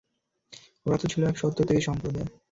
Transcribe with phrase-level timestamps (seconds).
[0.85, 2.27] ওরা তো ছিল এক সত্যত্যাগী সম্প্রদায়।